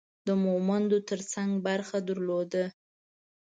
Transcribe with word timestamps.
د 0.27 0.29
مومندو 0.43 0.97
ترڅنګ 1.09 1.49
برخه 1.67 1.97
درلوده. 2.07 2.65